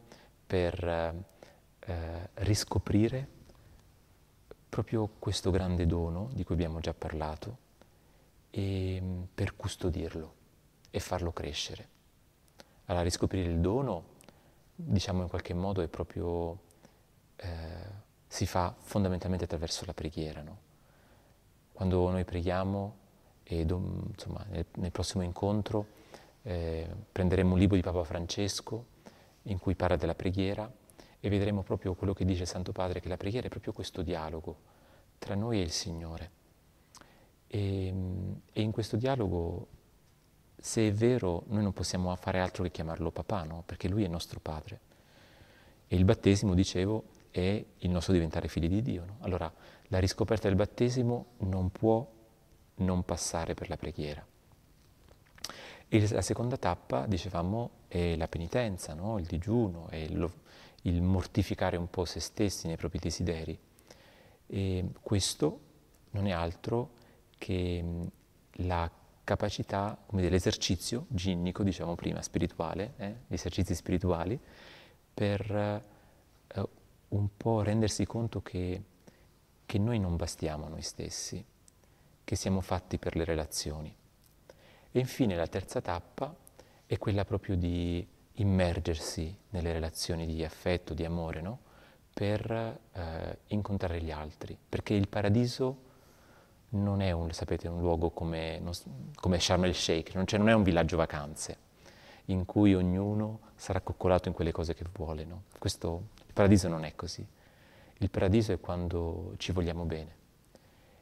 per 0.47 0.85
eh, 0.85 2.29
riscoprire 2.35 3.27
proprio 4.69 5.09
questo 5.19 5.51
grande 5.51 5.87
dono 5.87 6.29
di 6.35 6.45
cui 6.45 6.57
abbiamo 6.57 6.79
già 6.81 6.93
parlato 6.93 7.57
e 8.51 8.99
mm, 9.01 9.23
per 9.35 9.57
custodirlo 9.57 10.41
e 10.95 11.01
farlo 11.01 11.33
crescere. 11.33 11.89
Allora 12.85 13.03
riscoprire 13.03 13.49
il 13.49 13.59
dono, 13.59 14.05
diciamo 14.75 15.23
in 15.23 15.29
qualche 15.29 15.55
modo, 15.55 15.81
è 15.81 15.89
proprio, 15.89 16.59
eh, 17.37 17.49
si 18.29 18.47
fa 18.47 18.75
fondamentalmente 18.79 19.45
attraverso 19.45 19.85
la 19.87 19.95
preghiera. 19.95 20.43
No? 20.43 20.59
Quando 21.73 22.11
noi 22.11 22.25
preghiamo, 22.25 22.97
e 23.43 23.63
insomma, 23.63 24.45
nel, 24.51 24.67
nel, 24.77 24.93
prossimo 24.93 25.23
incontro 25.23 25.87
eh, 26.43 26.87
prenderemo 27.11 27.55
un 27.55 27.59
libro 27.59 27.77
di 27.77 27.83
Papa 27.83 28.05
Francesco 28.05 28.87
in 29.45 29.59
cui 29.59 29.75
parla 29.75 29.97
della 29.97 30.15
preghiera 30.15 30.71
e 31.19 31.29
vedremo 31.31 31.63
proprio 31.63 31.95
quello 31.95 32.13
che 32.13 32.27
dice 32.27 32.45
Santo 32.45 32.73
Padre, 32.73 33.01
che 33.01 33.09
la 33.09 33.17
preghiera 33.17 33.47
è 33.47 33.51
proprio 33.51 33.73
questo 33.73 34.03
dialogo 34.03 34.57
tra 35.19 35.35
noi 35.35 35.59
e 35.59 35.63
il 35.63 35.71
Signore. 35.71 36.31
E, 37.47 37.95
e 38.53 38.61
in 38.61 38.71
questo 38.73 38.97
dialogo 38.97 39.81
se 40.57 40.89
è 40.89 40.93
vero, 40.93 41.45
noi 41.49 41.63
non 41.63 41.73
possiamo 41.73 42.15
fare 42.17 42.41
altro 42.41 42.63
che 42.63 42.71
chiamarlo 42.71 43.11
papà, 43.11 43.45
no? 43.45 43.63
perché 43.67 43.89
lui 43.89 44.05
è 44.05 44.09
nostro 44.09 44.41
padre. 44.41 44.81
E 45.89 45.97
il 45.97 46.05
battesimo, 46.05 46.55
dicevo, 46.55 47.05
è 47.31 47.65
il 47.79 47.91
nostro 47.91 48.13
diventare 48.13 48.49
figli 48.49 48.69
di 48.69 48.83
Dio. 48.83 49.05
No? 49.05 49.17
Allora, 49.21 49.53
la 49.89 49.99
riscoperta 49.99 50.49
del 50.49 50.57
battesimo 50.57 51.27
non 51.39 51.71
può 51.71 52.07
non 52.77 53.05
passare 53.05 53.55
per 53.55 53.69
la 53.69 53.77
preghiera. 53.77 54.25
E 55.89 56.09
la 56.09 56.23
seconda 56.23 56.57
tappa, 56.57 57.07
dicevamo, 57.07 57.71
è 57.89 58.17
la 58.17 58.29
penitenza, 58.29 58.95
no? 58.95 59.19
il 59.19 59.27
digiuno, 59.27 59.89
lo, 60.11 60.33
il 60.83 61.03
mortificare 61.03 61.77
un 61.77 61.91
po' 61.91 62.05
se 62.05 62.21
stessi 62.21 62.67
nei 62.67 62.77
propri 62.77 62.99
desideri. 62.99 63.59
E 64.47 64.85
questo 65.03 65.61
non 66.11 66.27
è 66.27 66.31
altro 66.31 66.91
che 67.37 67.85
la 68.57 68.91
capacità, 69.33 69.97
come 70.05 70.21
dire, 70.21 70.35
l'esercizio 70.35 71.07
ginnico, 71.09 71.63
diciamo 71.63 71.95
prima, 71.95 72.21
spirituale, 72.21 72.93
eh, 72.99 73.15
gli 73.27 73.33
esercizi 73.33 73.75
spirituali, 73.75 74.39
per 75.15 75.51
eh, 75.51 76.69
un 77.09 77.29
po' 77.37 77.63
rendersi 77.63 78.05
conto 78.05 78.43
che, 78.43 78.83
che 79.65 79.79
noi 79.79 79.99
non 79.99 80.17
bastiamo 80.17 80.67
a 80.67 80.69
noi 80.69 80.83
stessi, 80.83 81.43
che 82.25 82.37
siamo 82.37 82.61
fatti 82.61 82.99
per 82.99 83.17
le 83.17 83.25
relazioni. 83.25 83.95
E 84.95 84.99
infine 84.99 85.35
la 85.35 85.47
terza 85.47 85.81
tappa 85.81 86.35
è 86.85 86.99
quella 86.99 87.25
proprio 87.25 87.57
di 87.57 88.07
immergersi 88.35 89.35
nelle 89.51 89.73
relazioni 89.73 90.27
di 90.27 90.45
affetto, 90.45 90.93
di 90.93 91.07
amore, 91.07 91.41
no? 91.41 91.59
per 92.13 92.51
eh, 92.93 93.39
incontrare 93.47 94.03
gli 94.03 94.11
altri, 94.11 94.59
perché 94.69 94.93
il 94.93 95.09
paradiso 95.09 95.91
non 96.73 97.01
è 97.01 97.11
un, 97.11 97.31
sapete, 97.33 97.69
un 97.69 97.81
luogo 97.81 98.11
come, 98.11 98.63
come 99.17 99.41
Sharm 99.41 99.65
el 99.65 99.75
Sheikh, 99.75 100.15
non, 100.15 100.27
cioè 100.27 100.39
non, 100.39 100.49
è 100.49 100.53
un 100.53 100.63
villaggio 100.63 100.97
vacanze 100.97 101.71
in 102.27 102.45
cui 102.45 102.75
ognuno 102.75 103.41
sarà 103.57 103.81
coccolato 103.81 104.29
in 104.29 104.35
quelle 104.35 104.53
cose 104.53 104.75
che 104.75 104.85
vuole. 104.93 105.25
No? 105.25 105.45
Questo, 105.59 106.09
il 106.27 106.33
paradiso 106.33 106.69
non 106.69 106.85
è 106.85 106.95
così. 106.95 107.27
Il 107.99 108.11
paradiso 108.11 108.53
è 108.53 108.61
quando 108.61 109.35
ci 109.39 109.53
vogliamo 109.53 109.85
bene. 109.85 110.21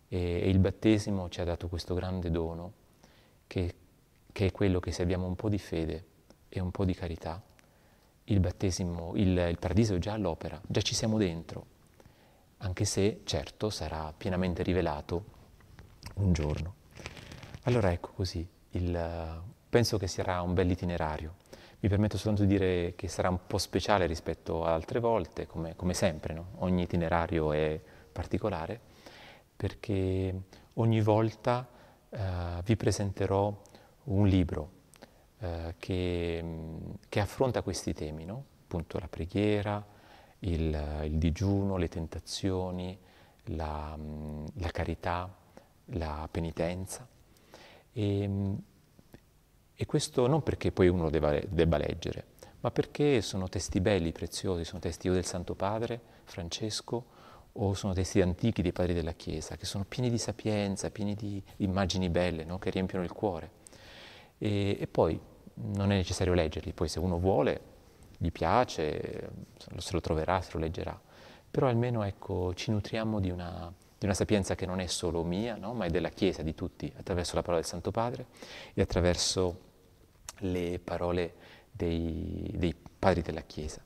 E, 0.09 0.41
e 0.43 0.49
il 0.49 0.59
battesimo 0.59 1.29
ci 1.29 1.41
ha 1.41 1.45
dato 1.45 1.69
questo 1.69 1.95
grande 1.95 2.31
dono 2.31 2.73
che, 3.47 3.75
che, 4.33 4.47
è 4.47 4.53
quello 4.53 4.81
che 4.81 4.93
se 4.93 5.03
abbiamo 5.03 5.27
un 5.27 5.37
po' 5.37 5.49
di 5.49 5.59
fede 5.59 6.05
e 6.49 6.61
un 6.61 6.71
po' 6.71 6.85
di 6.85 6.95
carità, 6.95 7.41
il 8.25 8.41
battesimo, 8.41 9.13
il, 9.15 9.37
il 9.37 9.59
paradiso 9.59 9.95
è 9.95 9.99
già 9.99 10.13
all'opera, 10.13 10.61
già 10.67 10.81
ci 10.81 10.95
siamo 10.95 11.17
dentro 11.17 11.79
anche 12.63 12.85
se 12.85 13.21
certo 13.25 13.71
sarà 13.71 14.13
pienamente 14.17 14.63
rivelato 14.63 15.39
un 16.15 16.33
giorno. 16.33 16.75
Allora 17.65 17.93
ecco 17.93 18.11
così, 18.15 18.47
il, 18.71 19.43
penso 19.69 19.99
che 19.99 20.07
sarà 20.07 20.43
un 20.43 20.55
bel 20.55 20.71
itinerario. 20.71 21.35
Mi 21.81 21.89
permetto 21.89 22.17
soltanto 22.19 22.43
di 22.45 22.59
dire 22.59 22.95
che 22.95 23.09
sarà 23.09 23.31
un 23.31 23.39
po' 23.47 23.57
speciale 23.57 24.07
rispetto 24.07 24.65
ad 24.65 24.73
altre 24.73 25.01
volte, 25.01 25.47
come, 25.47 25.77
come 25.77 25.95
sempre, 25.95 26.35
no? 26.35 26.49
ogni 26.59 26.83
itinerario 26.83 27.53
è 27.53 27.81
particolare, 28.13 28.79
perché 29.57 30.43
ogni 30.75 31.01
volta 31.01 31.67
eh, 32.11 32.19
vi 32.65 32.77
presenterò 32.77 33.63
un 34.05 34.27
libro 34.27 34.71
eh, 35.39 35.75
che, 35.79 36.45
che, 37.09 37.21
affronta 37.21 37.63
questi 37.63 37.95
temi, 37.95 38.25
no? 38.27 38.45
appunto 38.65 38.99
la 38.99 39.09
preghiera, 39.09 39.83
il, 40.41 41.01
il 41.05 41.19
digiuno, 41.19 41.77
le 41.77 41.89
tentazioni, 41.89 42.99
la, 43.45 43.97
la 44.55 44.71
carità, 44.71 45.35
la 45.93 46.29
penitenza. 46.31 47.07
E, 47.93 48.31
e, 49.75 49.87
questo 49.87 50.27
non 50.27 50.43
perché 50.43 50.73
poi 50.73 50.89
uno 50.89 51.11
debba, 51.11 51.39
debba 51.49 51.79
leggere, 51.79 52.27
ma 52.61 52.71
perché 52.71 53.21
sono 53.23 53.49
testi 53.49 53.81
belli, 53.81 54.13
preziosi, 54.13 54.65
sono 54.65 54.81
testi 54.81 55.09
o 55.09 55.13
del 55.13 55.25
Santo 55.25 55.55
Padre 55.55 56.01
Francesco 56.25 57.19
o 57.53 57.75
sono 57.75 57.93
testi 57.93 58.21
antichi 58.21 58.63
dei 58.63 58.73
padri 58.73 58.95
della 58.95 59.13
Chiesa, 59.13 59.57
che 59.57 59.67
sono 59.67 59.85
pieni 59.89 60.09
di 60.09 60.19
sapienza, 60.19 60.91
pieni 60.91 61.15
di 61.15 61.43
immagini 61.59 62.09
belle, 62.09 62.45
no? 62.45 62.59
che 62.59 62.71
riempiono 62.71 63.05
il 63.05 63.13
cuore. 63.13 63.51
E, 64.39 64.77
e, 64.81 64.87
poi 64.87 65.19
non 65.55 65.91
è 65.91 65.97
necessario 65.97 66.33
leggerli, 66.33 66.73
poi 66.73 66.89
se 66.89 67.01
uno 67.01 67.19
vuole, 67.19 67.61
gli 68.17 68.31
piace, 68.31 69.31
se 69.77 69.93
lo 69.93 70.01
troverà, 70.01 70.41
se 70.41 70.51
lo 70.53 70.61
leggerà. 70.61 70.99
Però 71.51 71.67
almeno 71.67 72.05
ecco, 72.05 72.55
ci 72.55 72.71
nutriamo 72.71 73.19
di 73.19 73.31
una, 73.31 73.73
di 74.01 74.07
una 74.07 74.15
sapienza 74.15 74.55
che 74.55 74.65
non 74.65 74.81
è 74.81 74.87
solo 74.87 75.23
mia, 75.25 75.57
no? 75.57 75.75
ma 75.75 75.85
è 75.85 75.91
della 75.91 76.09
Chiesa, 76.09 76.41
di 76.41 76.55
tutti, 76.55 76.91
attraverso 76.97 77.35
la 77.35 77.43
parola 77.43 77.61
del 77.61 77.69
Santo 77.69 77.91
Padre 77.91 78.29
e 78.73 78.81
attraverso 78.81 79.61
le 80.39 80.81
parole 80.83 81.35
dei, 81.71 82.51
dei 82.57 82.75
padri 82.75 83.21
della 83.21 83.43
Chiesa. 83.43 83.85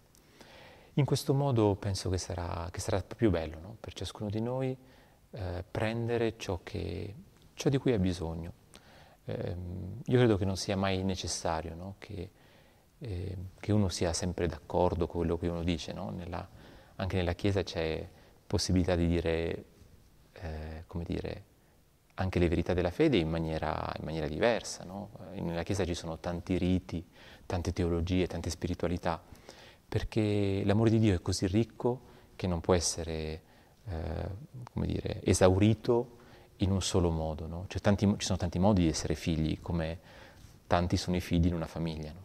In 0.92 1.04
questo 1.04 1.34
modo 1.34 1.74
penso 1.74 2.10
che 2.10 2.18
sarà, 2.18 2.68
che 2.70 2.78
sarà 2.78 3.02
più 3.02 3.28
bello 3.30 3.58
no? 3.58 3.76
per 3.80 3.92
ciascuno 3.92 4.30
di 4.30 4.40
noi 4.40 4.78
eh, 5.32 5.64
prendere 5.68 6.38
ciò, 6.38 6.60
che, 6.62 7.12
ciò, 7.54 7.68
di 7.68 7.78
cui 7.78 7.92
ha 7.92 7.98
bisogno. 7.98 8.52
Eh, 9.24 9.56
io 10.04 10.18
credo 10.18 10.36
che 10.36 10.44
non 10.44 10.56
sia 10.56 10.76
mai 10.76 11.02
necessario 11.02 11.74
no? 11.74 11.96
che, 11.98 12.30
eh, 13.00 13.36
che, 13.58 13.72
uno 13.72 13.88
sia 13.88 14.12
sempre 14.12 14.46
d'accordo 14.46 15.08
con 15.08 15.22
quello 15.22 15.38
che 15.38 15.48
uno 15.48 15.64
dice. 15.64 15.92
No? 15.92 16.10
Nella, 16.10 16.48
anche 16.94 17.16
nella 17.16 17.32
Chiesa 17.32 17.64
c'è 17.64 18.08
possibilità 18.46 18.94
di 18.94 19.08
dire, 19.08 19.64
eh, 20.40 20.84
come 20.86 21.04
dire, 21.04 21.42
anche 22.14 22.38
le 22.38 22.48
verità 22.48 22.74
della 22.74 22.90
fede 22.90 23.16
in 23.16 23.28
maniera, 23.28 23.92
in 23.98 24.04
maniera 24.04 24.28
diversa. 24.28 24.84
Nella 25.34 25.62
Chiesa 25.62 25.84
ci 25.84 25.94
sono 25.94 26.18
tanti 26.18 26.56
riti, 26.58 27.04
tante 27.46 27.72
teologie, 27.72 28.26
tante 28.26 28.50
spiritualità 28.50 29.20
perché 29.94 30.62
l'amore 30.64 30.90
di 30.90 30.98
Dio 30.98 31.14
è 31.14 31.22
così 31.22 31.46
ricco 31.46 32.00
che 32.34 32.48
non 32.48 32.60
può 32.60 32.74
essere, 32.74 33.42
eh, 33.86 34.28
come 34.72 34.86
dire, 34.86 35.20
esaurito 35.22 36.16
in 36.56 36.72
un 36.72 36.82
solo 36.82 37.10
modo. 37.10 37.46
No? 37.46 37.66
Tanti, 37.80 38.04
ci 38.18 38.26
sono 38.26 38.36
tanti 38.36 38.58
modi 38.58 38.82
di 38.82 38.88
essere 38.88 39.14
figli, 39.14 39.60
come 39.60 39.98
tanti 40.66 40.96
sono 40.96 41.14
i 41.14 41.20
figli 41.20 41.46
in 41.46 41.54
una 41.54 41.68
famiglia. 41.68 42.10
No? 42.10 42.22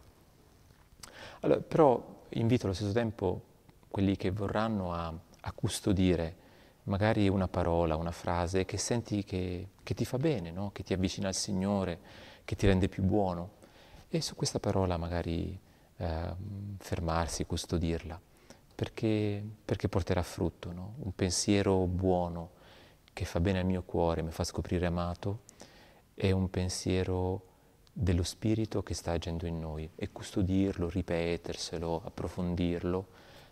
Allora, 1.42 1.60
però 1.60 2.24
invito 2.30 2.66
allo 2.66 2.74
stesso 2.74 2.92
tempo 2.92 3.42
quelli 3.88 4.16
che 4.18 4.32
vorranno 4.32 4.92
a, 4.92 5.14
a, 5.42 5.52
custodire 5.52 6.36
magari 6.90 7.30
una 7.30 7.48
parola, 7.48 7.96
una 7.96 8.12
frase 8.12 8.66
che 8.66 8.78
senti 8.78 9.24
che, 9.24 9.70
che 9.82 9.94
ti 9.94 10.04
fa 10.04 10.18
bene, 10.18 10.52
no? 10.52 10.72
che 10.74 10.84
ti 10.84 10.94
avvicina 10.94 11.28
al 11.28 11.36
Signore, 11.36 12.00
che 12.44 12.56
ti 12.56 12.68
rende 12.68 12.90
più 12.90 13.04
buono. 13.04 13.58
E 14.10 14.22
su 14.22 14.36
questa 14.36 14.60
parola 14.60 14.98
magari 14.98 15.58
eh, 15.98 16.34
fermarsi, 16.78 17.46
custodirla, 17.46 18.20
perché, 18.76 19.44
perché 19.64 19.88
porterà 19.88 20.24
frutto, 20.24 20.72
no? 20.72 20.96
un 21.00 21.14
pensiero 21.14 21.86
buono 21.86 22.58
che 23.14 23.26
fa 23.26 23.40
bene 23.40 23.60
al 23.60 23.66
mio 23.66 23.84
cuore, 23.84 24.22
mi 24.24 24.32
fa 24.32 24.44
scoprire 24.44 24.86
amato, 24.86 25.42
è 26.16 26.32
un 26.32 26.50
pensiero 26.50 27.46
dello 27.94 28.24
Spirito 28.24 28.82
che 28.82 28.94
sta 28.94 29.12
agendo 29.12 29.46
in 29.46 29.60
noi 29.60 29.90
e 29.96 30.12
custodirlo, 30.12 30.90
ripeterselo, 30.90 32.02
approfondirlo, 32.04 33.08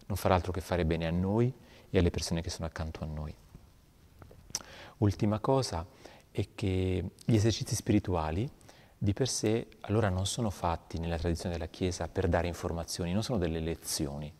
non 0.07 0.17
farà 0.17 0.35
altro 0.35 0.51
che 0.51 0.61
fare 0.61 0.85
bene 0.85 1.05
a 1.05 1.11
noi 1.11 1.53
e 1.97 1.99
alle 1.99 2.11
persone 2.11 2.41
che 2.41 2.49
sono 2.49 2.67
accanto 2.67 3.03
a 3.03 3.07
noi. 3.07 3.35
Ultima 4.97 5.39
cosa 5.39 5.85
è 6.31 6.47
che 6.55 7.11
gli 7.25 7.35
esercizi 7.35 7.75
spirituali 7.75 8.49
di 8.97 9.13
per 9.13 9.27
sé 9.27 9.67
allora 9.81 10.09
non 10.09 10.25
sono 10.25 10.49
fatti 10.49 10.99
nella 10.99 11.17
tradizione 11.17 11.53
della 11.55 11.69
Chiesa 11.69 12.07
per 12.07 12.27
dare 12.27 12.47
informazioni, 12.47 13.13
non 13.13 13.23
sono 13.23 13.37
delle 13.37 13.59
lezioni, 13.59 14.31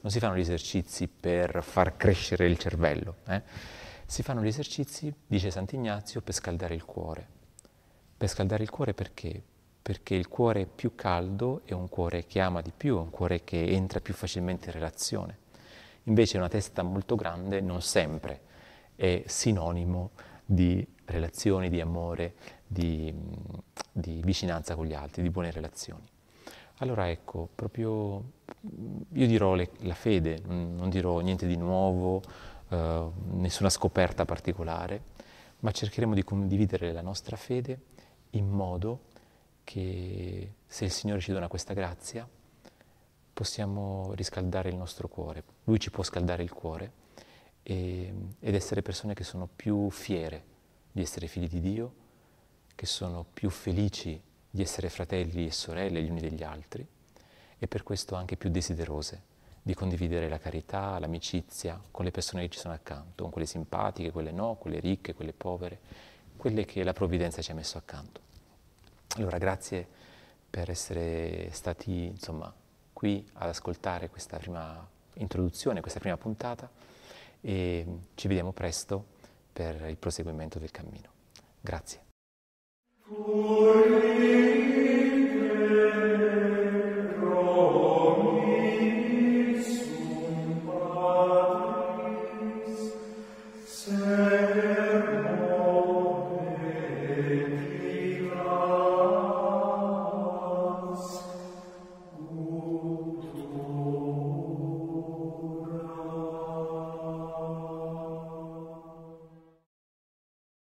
non 0.00 0.10
si 0.10 0.18
fanno 0.18 0.36
gli 0.36 0.40
esercizi 0.40 1.08
per 1.08 1.62
far 1.62 1.96
crescere 1.96 2.46
il 2.46 2.58
cervello, 2.58 3.16
eh? 3.26 3.42
si 4.06 4.22
fanno 4.22 4.42
gli 4.42 4.46
esercizi, 4.46 5.12
dice 5.26 5.50
Sant'Ignazio, 5.50 6.22
per 6.22 6.32
scaldare 6.32 6.74
il 6.74 6.84
cuore. 6.84 7.26
Per 8.16 8.28
scaldare 8.28 8.62
il 8.62 8.70
cuore 8.70 8.94
perché? 8.94 9.42
Perché 9.82 10.14
il 10.14 10.28
cuore 10.28 10.66
più 10.66 10.94
caldo 10.94 11.62
è 11.64 11.72
un 11.72 11.88
cuore 11.88 12.24
che 12.26 12.40
ama 12.40 12.62
di 12.62 12.72
più, 12.74 12.96
è 12.96 13.00
un 13.00 13.10
cuore 13.10 13.44
che 13.44 13.66
entra 13.66 14.00
più 14.00 14.14
facilmente 14.14 14.66
in 14.68 14.72
relazione. 14.72 15.46
Invece 16.08 16.38
una 16.38 16.48
testa 16.48 16.82
molto 16.82 17.16
grande 17.16 17.60
non 17.60 17.82
sempre 17.82 18.40
è 18.96 19.22
sinonimo 19.26 20.10
di 20.44 20.86
relazioni, 21.04 21.68
di 21.68 21.82
amore, 21.82 22.34
di, 22.66 23.14
di 23.92 24.22
vicinanza 24.24 24.74
con 24.74 24.86
gli 24.86 24.94
altri, 24.94 25.22
di 25.22 25.28
buone 25.28 25.50
relazioni. 25.50 26.08
Allora 26.78 27.10
ecco, 27.10 27.50
proprio 27.54 28.24
io 29.12 29.26
dirò 29.26 29.54
le, 29.54 29.70
la 29.80 29.94
fede, 29.94 30.40
non 30.46 30.88
dirò 30.88 31.18
niente 31.20 31.46
di 31.46 31.56
nuovo, 31.56 32.22
eh, 32.70 33.10
nessuna 33.32 33.68
scoperta 33.68 34.24
particolare, 34.24 35.02
ma 35.58 35.70
cercheremo 35.72 36.14
di 36.14 36.24
condividere 36.24 36.92
la 36.92 37.02
nostra 37.02 37.36
fede 37.36 37.80
in 38.30 38.48
modo 38.48 39.00
che 39.62 40.54
se 40.66 40.86
il 40.86 40.90
Signore 40.90 41.20
ci 41.20 41.32
dona 41.32 41.48
questa 41.48 41.74
grazia 41.74 42.26
possiamo 43.38 44.14
riscaldare 44.14 44.68
il 44.68 44.74
nostro 44.74 45.06
cuore, 45.06 45.44
Lui 45.62 45.78
ci 45.78 45.92
può 45.92 46.02
scaldare 46.02 46.42
il 46.42 46.52
cuore 46.52 46.90
e, 47.62 48.12
ed 48.40 48.52
essere 48.52 48.82
persone 48.82 49.14
che 49.14 49.22
sono 49.22 49.48
più 49.54 49.90
fiere 49.90 50.42
di 50.90 51.02
essere 51.02 51.28
figli 51.28 51.46
di 51.46 51.60
Dio, 51.60 51.94
che 52.74 52.84
sono 52.84 53.24
più 53.32 53.48
felici 53.48 54.20
di 54.50 54.60
essere 54.60 54.88
fratelli 54.88 55.46
e 55.46 55.52
sorelle 55.52 56.02
gli 56.02 56.10
uni 56.10 56.20
degli 56.20 56.42
altri 56.42 56.84
e 57.60 57.68
per 57.68 57.84
questo 57.84 58.16
anche 58.16 58.36
più 58.36 58.50
desiderose 58.50 59.22
di 59.62 59.72
condividere 59.72 60.28
la 60.28 60.40
carità, 60.40 60.98
l'amicizia 60.98 61.80
con 61.92 62.04
le 62.04 62.10
persone 62.10 62.42
che 62.42 62.48
ci 62.48 62.58
sono 62.58 62.74
accanto, 62.74 63.22
con 63.22 63.30
quelle 63.30 63.46
simpatiche, 63.46 64.10
quelle 64.10 64.32
no, 64.32 64.56
quelle 64.56 64.80
ricche, 64.80 65.14
quelle 65.14 65.32
povere, 65.32 65.78
quelle 66.36 66.64
che 66.64 66.82
la 66.82 66.92
provvidenza 66.92 67.40
ci 67.40 67.52
ha 67.52 67.54
messo 67.54 67.78
accanto. 67.78 68.20
Allora 69.14 69.38
grazie 69.38 69.86
per 70.50 70.70
essere 70.70 71.50
stati 71.52 72.06
insomma, 72.06 72.52
qui 72.98 73.24
ad 73.34 73.48
ascoltare 73.48 74.10
questa 74.10 74.38
prima 74.38 74.84
introduzione, 75.14 75.80
questa 75.80 76.00
prima 76.00 76.16
puntata 76.16 76.68
e 77.40 77.86
ci 78.16 78.26
vediamo 78.26 78.50
presto 78.50 79.04
per 79.52 79.88
il 79.88 79.96
proseguimento 79.96 80.58
del 80.58 80.72
cammino. 80.72 81.08
Grazie. 81.60 82.06